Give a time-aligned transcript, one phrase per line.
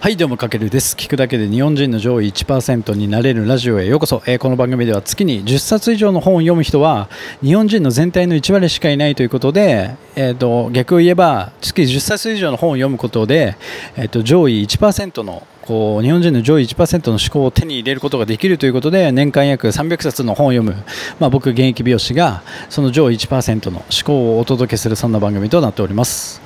[0.00, 0.94] はいどうもかけるです。
[0.94, 7.08] 聞くだけで日本人の上位1%になれるラジオへようこそ、えーこの番組では月に10冊以上の本を読む人は
[7.42, 13.56] 日本人の全体の1割しかいないということで、えー、と逆を言えば月10冊以上の本を読むことで、
[13.96, 20.76] えー、と上位1%のこう日本人の上位1%の思考を手に入れることができるということで年間約300冊の本を読む、
[21.18, 26.40] まあ、僕現役美容師がその上位1%の思考をお届けするそんな番組となっております。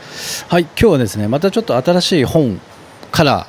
[0.48, 2.58] はい今日はですねまたちょっと新しい本
[3.12, 3.46] から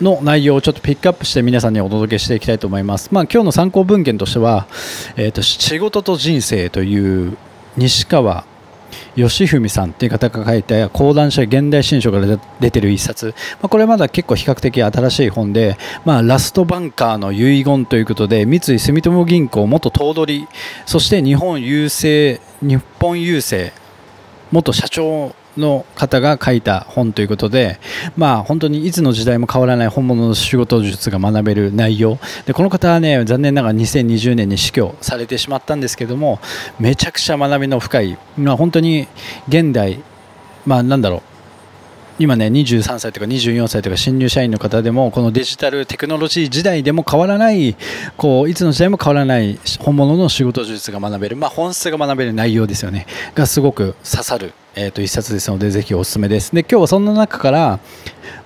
[0.00, 3.08] の内容をちょっとピックアップして皆さんにお届けしていきたいと思います。
[3.12, 4.66] まあ、今日の参考文献としては、
[5.16, 7.36] えーと、仕事と人生という
[7.76, 8.44] 西川
[9.16, 20.46] 義文さんという方が書いた講談社現代新書から出てる一冊、まあ、これまだ結構比較的新しい本で、まあ、ラストバンカーの遺言ということで三井住友銀行元頭取
[20.86, 23.72] そして日本郵政日本郵政
[24.52, 27.78] 元社長の方が書いた本ということで、
[28.16, 32.18] まあ、本当にいつの時代も変わらない本物の仕事術が学べる内容。
[32.46, 36.40] でこの方はね残念ながら2020年に死去されてしまったんですけども
[36.78, 39.08] めちゃくちゃ学びの深い、まあ、本当に
[39.48, 40.02] 現代、
[40.66, 41.22] まあ、なんだろう。
[42.18, 47.76] 今ね23歳とか24歳とか新入社員の方でもこのデジタルテクノロジー時代でも変わらない
[48.16, 53.06] こういつの時代も変わらない本物の仕事術が学べる、まあ、本質が学べる内容ですよね。
[53.34, 56.54] がすごく刺さる、えー、と一冊ですのでぜひおすすめです。
[56.54, 57.80] で今日はそんな中から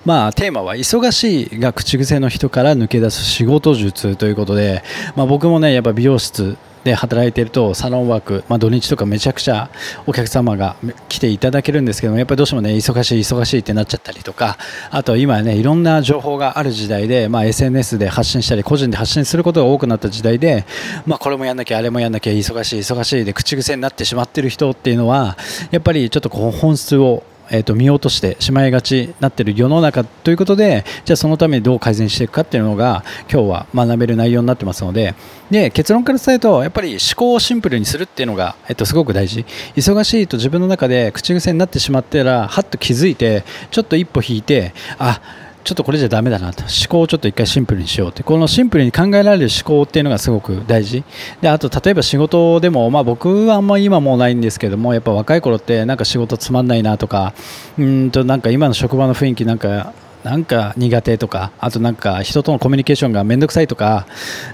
[0.05, 4.81] まあ、テーマは忙しいが口癖の人から抜け出す仕事術ということで、
[5.15, 9.69] まあ、僕もねやっぱ美容室で働いているとサロンワーク、まあ、土日とかめちゃくちゃ
[10.05, 10.75] お客様が
[11.07, 14.57] 来ていただけるんですけどもやっぱりどうしてもね忙しい忙しいってなっちゃったりとか
[14.91, 20.65] あと今ねいろんな情報がある時代で、まあ、SNS で発信したり個人で発信することが多くなった時代で、
[21.05, 25.37] まあ、これもやんなきゃあれもやんなきゃ忙しい忙しいで口癖になってしまっている人っていうのは
[25.71, 35.15] やっぱりちょっとこう本質をえー、と見落としてしまいがちになっている世の中ということでじゃあそのためにどう改善していくかっていうのが今日は学べる内容になってますので
[35.49, 39.45] で結論から伝えるとやっぱり思考をシンプルにするっていうのが、えー、とすごく大事。
[39.75, 45.21] 忙しいと自分の中で口癖になってしまったらはっと気づいてちょっと一歩引いてあ
[45.63, 46.63] ちょっとこれじゃだめだなと。
[46.63, 48.23] 思考をちょっと一回シンプルにしようって。
[48.23, 51.03] このシンプルに考えられる思考っていうのがすごく大事。
[51.41, 57.33] であと例えば仕事でも、まあ、僕はあんまり今もうないんですけどもやっぱ若い頃ってなんか仕事つまんないなとか
[57.77, 59.93] うんとなんか今の職場の雰囲気なんか
[60.23, 64.07] なんか苦手とかあとなんか人とのコミュニケーションが面倒くさいとか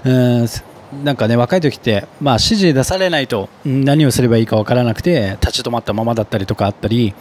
[0.04, 0.10] う
[0.44, 0.46] ん
[1.04, 7.14] なんかね若い時って、まあ、指示出されないと何をすればいいか分からなくて立ち止まったままだったりとかあったり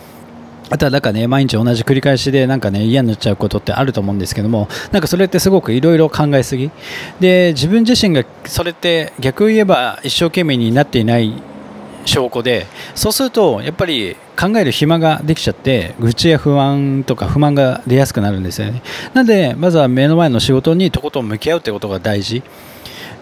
[0.70, 6.72] あとはなんかね毎日同じ繰り返しでなんかね嫌になっちゃうことってあると思うんですけどもなんかそれってすごくいろいろ考えすぎ。
[7.20, 11.34] で自分自身がそれって逆を言えば一生懸命になっていない
[12.06, 18.82] 証拠でそうするとやっぱり考える暇ができちゃって愚痴や不安とか不満が出やすくなるんですよね。
[19.14, 22.44] なのでまずは目の前の仕事にとことん向き合うってことが大事。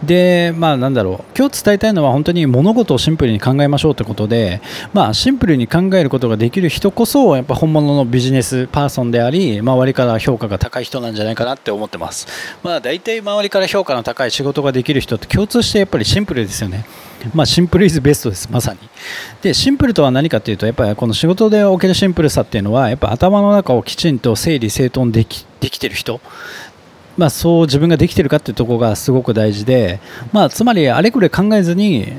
[0.06, 4.62] で、まあ、なんだろう今日伝えたいのは本当に物事をシンプルに考えましょうということで、
[4.94, 12.28] まあ、シンプルに考えることができる人こそやっぱ本物のビジネスパーソンであり周りから評価が高い人なんじゃないかなって思ってます、
[12.64, 16.85] まあ、大体周りから評価の高い仕事ができる人って共通してやっぱりシンプルですよね。
[17.34, 18.80] まあ、シンプルイズベストです、まさに。
[19.41, 26.20] で、シンプルとは何かというと、やっぱりこの仕事でおけるシンプルさっていうのは、やっぱ頭の中をきちんと整理整頓できできてる人
[27.18, 30.00] まあ、そう自分ができているかというところがすごく大事で、
[30.31, 32.13] まあ、つまりあれこれ考えずに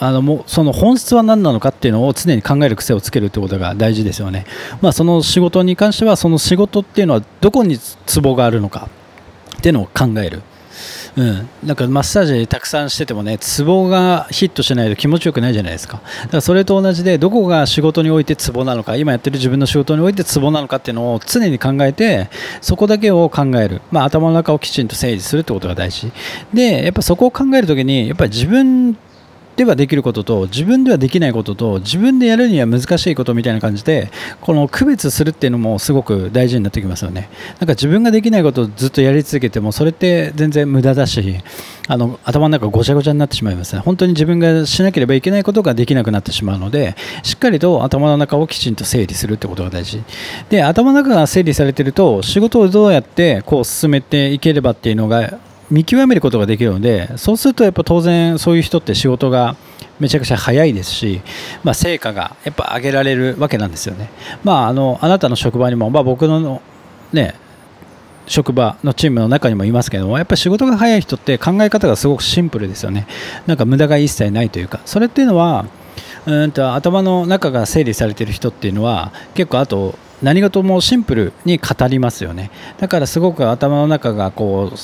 [0.00, 4.46] あのもその本質は何なのかっていうのを常に考える癖をつけるってことが大事ですよね、
[4.80, 8.88] まあ、その仕事に関してはその仕事っていうのはどこにツボがあるのか
[9.58, 10.42] っていうのを考える。
[11.16, 16.00] うん、なんかマッサージたくさんしててもねツボがヒットしないと気持ちよくないじゃないですか。
[16.22, 22.28] だからそれと同じでどこが仕事においてツボなのか今やってる自分の仕事においてツボなのかっていうのを常に考えて
[22.60, 26.12] そこだけを考える、まあ、頭の中をきちんと整理するってことが大事。
[26.52, 28.96] でやっぱそこを考えるときにやっぱり自分
[29.58, 34.08] ではできることと自分ではできないことと自分でやるには難しいことみたいな感じで
[34.40, 37.28] この区別するっていうのもすごく大事になってきますよね。
[37.58, 41.38] なんか自分ができないことをずっとやり続けてもそれって全然無駄だし
[41.88, 43.82] あの頭の中ごちゃごちゃになってしまいますね。
[43.84, 46.94] 本当に自分がしなければいけないことができなくなってしまうので
[47.24, 50.00] しっかりと頭の中をきちんと整理するってことが大事。
[50.50, 59.56] で頭の中が整理されてると仕事をどうやってこう進めていければっていうのが見極めることができるのでそうするとやっぱ当然そういう人って仕事が
[60.00, 61.20] めちゃくちゃ早いですし、
[61.64, 64.10] まあ、成果がやっぱ上げられるわけなんですよね。
[64.44, 66.62] まあ、あのあなたの職場にも、まあ、僕の、
[67.12, 67.34] ね、
[68.26, 73.06] 職場のチームの中にもいますけどもやっぱ仕事が早い人って考え方がすごくシンプルですよね。
[73.46, 75.66] なんか無駄が一切ないというかそれっていうのは
[76.26, 84.76] うんと頭の中が整理されてる人っていうのは結構あと何事もシンプルに語りますよねだからすごく頭の中がこう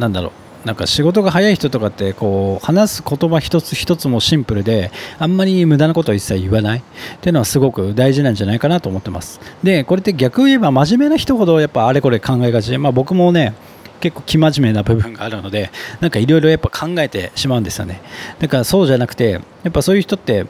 [0.00, 0.32] なんだろう。
[0.66, 6.80] なんか仕事が早い人とかってこう話す言葉一つ一つもシンプルであんまり無駄なことは一切言わない。
[6.80, 6.82] っ
[7.20, 9.40] ていうのはすごく大事なんじゃないかなと思ってます。
[9.62, 12.70] でこれって逆を言えば真面目な人ほどやっぱあれこれ考えがち。
[12.70, 13.54] で、まあ、僕もね
[14.00, 15.70] 結構生真面目な部分があるので
[16.00, 18.02] なんかいろいろやっぱ考えてしまうんですよね。
[18.38, 20.46] だからそうじゃなくてやっぱそういう人って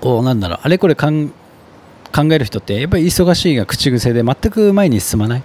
[0.00, 0.58] こうなんだろう。
[0.62, 1.10] あれこれ考
[2.14, 5.42] 考える人ってやっぱり忙しいが口癖で全く前に進まない。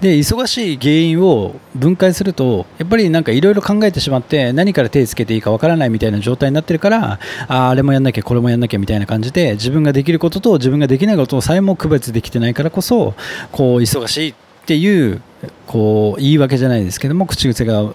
[0.00, 7.18] で忙しい原因を分解するとやっぱりなんかいろいろ考えてしまって何から手をつけていいかわからないみたいな状態になってるから
[7.48, 13.14] ああれもやんなきゃこれもやんなきゃみたいな感じで自分ができることと自分ができないことをさえも区別できてないからこそ
[13.52, 14.34] こう忙しいっ
[14.66, 15.20] ていう
[15.66, 17.92] こう言い訳じゃないですけども口癖が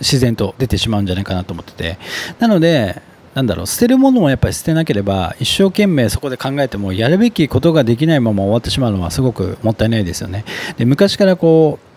[0.00, 1.98] 自然と出てしまうんじゃないかなと思ってて。
[2.38, 3.00] なので
[3.34, 10.44] なんだろう捨てるものもやっぱり捨てなければ一生懸命そこで考えてもやるべきことができないまま終わってしまうのはすごくもったいないですよね。
[10.76, 11.94] で昔からこう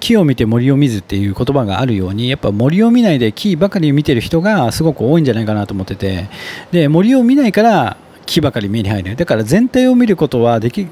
[0.00, 6.30] 木を見て森を見ずっていう言葉があるようにやっぱ森を見ないで木ばかり見てる人がすごく多いんじゃないかなと思ってて
[6.72, 9.16] で森を見ないから木ばかり目に入る。
[9.16, 10.88] だから全体を見ることはでき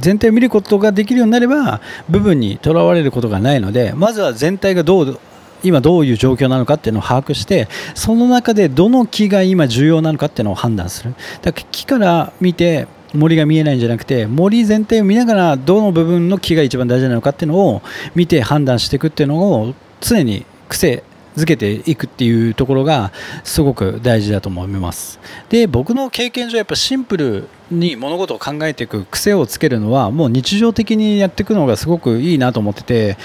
[0.00, 5.20] 全体を見ることができるようになれば部分にとらわれることがないのでまずは全体がどう
[5.62, 11.14] 今どういう状況なのかっていうのを把握してその中でどの木が今重要なのかっていうのを判断する。
[11.42, 17.82] だから木から見て森が見えないんじゃなくて森全体を見ながらどの部分の木が一番大事なのかっていうのを
[18.14, 21.04] 見て判断していくっていうのを常に癖
[21.36, 23.12] づけていくっていうところが
[23.44, 25.18] すごく大事だと思います。
[25.48, 33.16] で僕の経験上やっぱシンプルに物事を考えていく癖をつけるのはもう日常的にやっていくのがすごくいいなと思ってて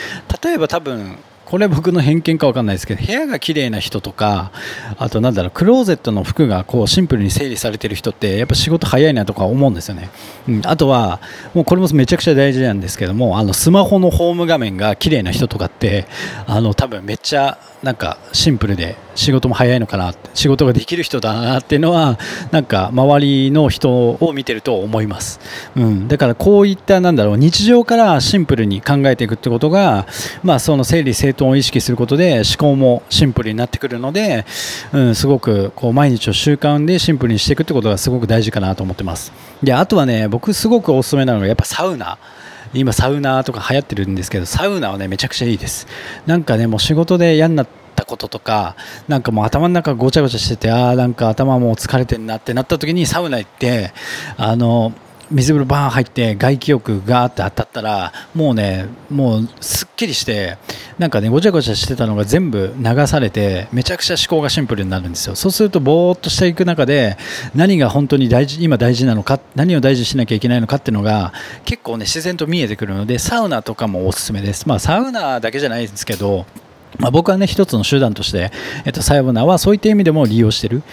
[0.41, 1.17] 例えば多分
[1.47, 4.51] これ僕の偏見か分かんないですけど部屋が綺麗な人とか
[4.97, 10.09] あとなんだろうクローゼットの服がこうシンプルに整理されてる人ってやっぱ仕事早いなとか思うんですよね、
[10.49, 11.21] うん、あとは
[11.53, 16.05] もうこれもめちゃくちゃ大事なんですけどもあのスマホのホーム画面が綺麗な人とかって
[16.47, 22.17] あの多分めっちゃなんかシンプルで仕事も早いのかな仕事ができる人だなっていうのは
[22.51, 25.39] なんか周りの人を見てると思います、
[25.75, 30.05] うん、だからこういったなんだろう日常からシンプルに考えていくってことが、
[30.43, 34.45] まあ、その整理整頓を意識することで思考もシンプルになってくるので、
[34.93, 39.33] うん、すごくこう毎日を習慣でシンプルにしていくってことがすごく大事かなと思ってます。
[39.63, 42.17] であとはね僕すごくおすすめなのがやっぱサウナ。
[42.73, 45.87] 今サウナとか流行ってるんですけどサウナはねめちゃくちゃいいです。
[46.25, 47.67] なんかねもう仕事で嫌になっ
[47.97, 48.75] たこととか
[49.07, 53.91] なんかもう頭の中ごちゃごちゃしててああなんか頭もう疲れてんなってなった時にサウナ行って
[54.37, 54.93] あの
[55.29, 60.57] 水風呂バーン入って外気浴ガーって当たったらもうねもうすっきりして
[60.97, 65.35] なんかねごちゃごちゃしてたのが全部流されてめちゃくちゃ思考がシンプルになるんですよ。
[65.35, 67.17] そうするとぼーっとしていく中で
[67.53, 71.33] 何が本当に大事今大事なのか何を大事にしなきゃいけないのかっていうのが
[71.65, 74.67] 結構ね自然と見えてくるのでサウナとかもおすすめです。
[74.67, 76.45] まあサウナだけじゃないですけど
[76.97, 78.51] まあ、僕はね一つの手段として、
[78.85, 80.83] えっと、サウナはそういった意味でも利用してる。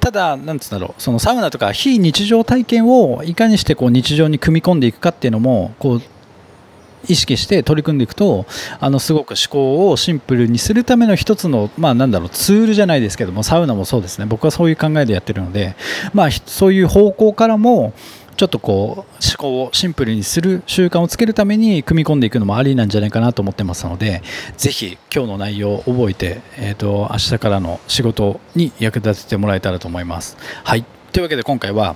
[0.00, 6.02] ただ、なんつうんだろう、そのサウナとか非日常体験をいかにしてこう日常に組み込んでいくかっていうのも、こう、
[7.08, 8.46] 意識して取り組んでいくと
[8.78, 14.26] あのすごく思考をシンプルにするための一つの、まあ、なんだろうツールじゃないですけどもサウナもそうですね。
[14.26, 15.74] 僕はそういう考えでやってるので、
[16.14, 17.92] まあ、そういう方向からも
[18.42, 24.20] ちょっとこう思考をシンプルにする習慣をつけるために組み込んでいくのもありなんじゃないかなと思ってますので
[24.56, 30.36] ぜひ今日の内容を覚えて、えーと、明日からの仕事に役立ててもらえたらと思います。
[30.64, 30.84] はい。
[31.12, 31.94] というわけで今回は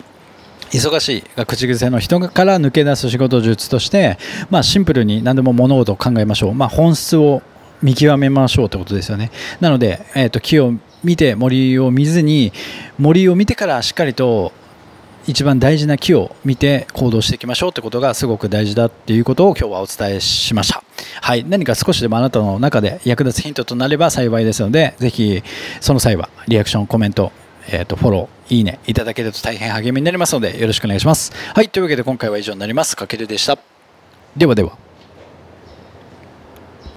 [0.71, 4.17] 忙しいが口癖の人から抜け出す仕事術として、
[4.49, 7.43] まあ、シンプルに何でも物事を考えましょう、まあ、本質を
[7.83, 9.33] 見極めましょうということですよね。
[9.61, 12.53] なので、えーと木を見て森を見ずに
[13.01, 14.53] 森を見てからしっかりと
[15.27, 20.85] 一番大事な木を見て行動していきましょうってことがすごく大事だっていうことを今日はお伝えしました。
[21.21, 21.45] はい。
[21.45, 25.43] 何か少しでもあなたの中で役立つヒントとなれば幸いですので、ぜひ
[25.81, 27.33] その際はリアクション、コメント、
[27.69, 31.33] えっ、ー、と、フォロー、いいねいただけると大変励みになりますのでよろしくお願いします。
[31.55, 31.69] はい。
[31.71, 32.97] というわけで今回は以上になります。
[32.97, 33.59] かけるでした。
[34.37, 34.86] ではでは。